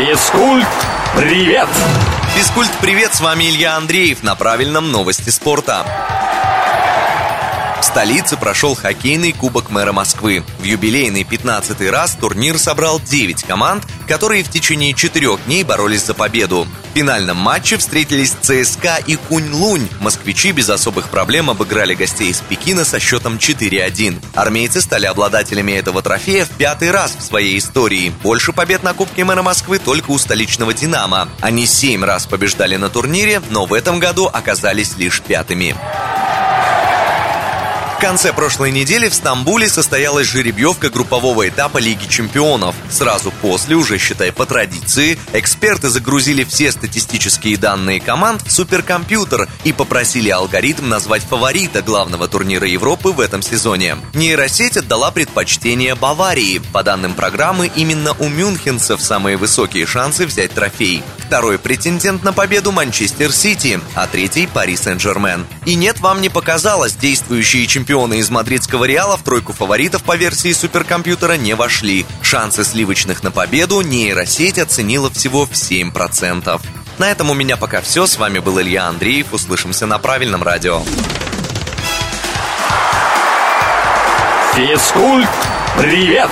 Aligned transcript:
Физкульт, 0.00 0.66
привет! 1.14 1.68
Физкульт, 2.34 2.70
привет, 2.80 3.14
с 3.14 3.20
вами 3.20 3.50
Илья 3.50 3.76
Андреев 3.76 4.22
на 4.22 4.34
правильном 4.34 4.90
новости 4.90 5.28
спорта. 5.28 5.84
Столице 7.90 8.36
прошел 8.36 8.76
хоккейный 8.76 9.32
Кубок 9.32 9.68
мэра 9.68 9.90
Москвы. 9.90 10.44
В 10.60 10.62
юбилейный 10.62 11.24
15-й 11.24 11.90
раз 11.90 12.12
турнир 12.12 12.56
собрал 12.56 13.00
9 13.00 13.42
команд, 13.42 13.84
которые 14.06 14.44
в 14.44 14.48
течение 14.48 14.94
четырех 14.94 15.44
дней 15.46 15.64
боролись 15.64 16.06
за 16.06 16.14
победу. 16.14 16.68
В 16.92 16.96
финальном 16.96 17.38
матче 17.38 17.78
встретились 17.78 18.36
ЦСКА 18.42 18.98
и 19.04 19.16
Кунь-Лунь. 19.16 19.88
Москвичи 19.98 20.52
без 20.52 20.70
особых 20.70 21.08
проблем 21.08 21.50
обыграли 21.50 21.94
гостей 21.94 22.30
из 22.30 22.38
Пекина 22.38 22.84
со 22.84 23.00
счетом 23.00 23.38
4-1. 23.38 24.22
Армейцы 24.34 24.80
стали 24.80 25.06
обладателями 25.06 25.72
этого 25.72 26.00
трофея 26.00 26.44
в 26.44 26.50
пятый 26.50 26.92
раз 26.92 27.16
в 27.18 27.22
своей 27.22 27.58
истории. 27.58 28.12
Больше 28.22 28.52
побед 28.52 28.84
на 28.84 28.94
Кубке 28.94 29.24
мэра 29.24 29.42
Москвы 29.42 29.80
только 29.80 30.12
у 30.12 30.18
столичного 30.18 30.72
«Динамо». 30.74 31.28
Они 31.40 31.66
семь 31.66 32.04
раз 32.04 32.26
побеждали 32.26 32.76
на 32.76 32.88
турнире, 32.88 33.42
но 33.50 33.66
в 33.66 33.74
этом 33.74 33.98
году 33.98 34.30
оказались 34.32 34.96
лишь 34.96 35.20
пятыми. 35.20 35.74
В 38.00 38.02
конце 38.02 38.32
прошлой 38.32 38.70
недели 38.70 39.10
в 39.10 39.14
Стамбуле 39.14 39.68
состоялась 39.68 40.26
жеребьевка 40.26 40.88
группового 40.88 41.46
этапа 41.46 41.76
Лиги 41.76 42.06
чемпионов. 42.06 42.74
Сразу 42.88 43.30
после, 43.30 43.76
уже 43.76 43.98
считай 43.98 44.32
по 44.32 44.46
традиции, 44.46 45.18
эксперты 45.34 45.90
загрузили 45.90 46.44
все 46.44 46.72
статистические 46.72 47.58
данные 47.58 48.00
команд 48.00 48.40
в 48.40 48.50
суперкомпьютер 48.50 49.50
и 49.64 49.74
попросили 49.74 50.30
алгоритм 50.30 50.88
назвать 50.88 51.22
фаворита 51.24 51.82
главного 51.82 52.26
турнира 52.26 52.66
Европы 52.66 53.10
в 53.10 53.20
этом 53.20 53.42
сезоне. 53.42 53.98
Нейросеть 54.14 54.78
отдала 54.78 55.10
предпочтение 55.10 55.94
Баварии. 55.94 56.62
По 56.72 56.82
данным 56.82 57.12
программы, 57.12 57.70
именно 57.76 58.14
у 58.18 58.30
мюнхенцев 58.30 59.02
самые 59.02 59.36
высокие 59.36 59.84
шансы 59.84 60.24
взять 60.24 60.52
трофей. 60.52 61.02
Второй 61.18 61.58
претендент 61.58 62.24
на 62.24 62.32
победу 62.32 62.72
Манчестер 62.72 63.30
Сити, 63.30 63.78
а 63.94 64.06
третий 64.06 64.46
Пари 64.46 64.78
Сен-Жермен. 64.78 65.44
И 65.70 65.76
нет, 65.76 66.00
вам 66.00 66.20
не 66.20 66.28
показалось, 66.28 66.96
действующие 66.96 67.64
чемпионы 67.68 68.18
из 68.18 68.28
мадридского 68.28 68.86
Реала 68.86 69.16
в 69.16 69.22
тройку 69.22 69.52
фаворитов 69.52 70.02
по 70.02 70.16
версии 70.16 70.52
суперкомпьютера 70.52 71.34
не 71.34 71.54
вошли. 71.54 72.04
Шансы 72.22 72.64
сливочных 72.64 73.22
на 73.22 73.30
победу 73.30 73.80
нейросеть 73.80 74.58
оценила 74.58 75.10
всего 75.10 75.46
в 75.46 75.52
7%. 75.52 76.60
На 76.98 77.08
этом 77.08 77.30
у 77.30 77.34
меня 77.34 77.56
пока 77.56 77.82
все. 77.82 78.08
С 78.08 78.18
вами 78.18 78.40
был 78.40 78.60
Илья 78.60 78.88
Андреев. 78.88 79.32
Услышимся 79.32 79.86
на 79.86 80.00
правильном 80.00 80.42
радио. 80.42 80.82
Физкульт, 84.56 85.30
привет! 85.78 86.30